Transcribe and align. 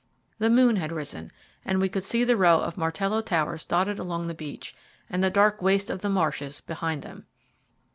The 0.39 0.49
moon 0.49 0.77
had 0.77 0.91
risen, 0.91 1.31
and 1.63 1.79
we 1.79 1.87
could 1.87 2.03
see 2.03 2.23
the 2.23 2.35
row 2.35 2.59
of 2.59 2.75
Martello 2.75 3.21
towers 3.21 3.65
dotted 3.65 3.99
along 3.99 4.25
the 4.25 4.33
beach, 4.33 4.75
and 5.11 5.23
the 5.23 5.29
dark 5.29 5.61
waste 5.61 5.91
of 5.91 6.01
the 6.01 6.09
marshes 6.09 6.59
behind 6.59 7.03
them. 7.03 7.27